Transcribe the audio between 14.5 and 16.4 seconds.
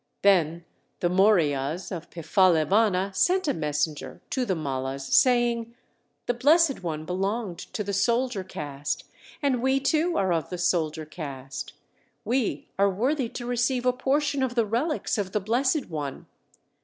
the relics of the Blessed One.